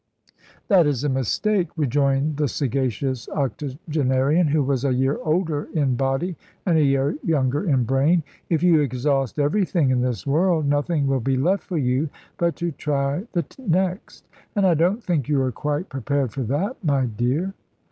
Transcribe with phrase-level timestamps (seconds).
[0.67, 6.35] "That is a mistake," rejoined the sagacious octogenarian, who was a year older in body
[6.65, 8.23] and a year younger in brain.
[8.49, 12.09] "If you exhaust everything in this world, nothing will be left for you
[12.39, 14.27] but to try the next.
[14.55, 17.53] And I don't think you are quite prepared for that, my dear."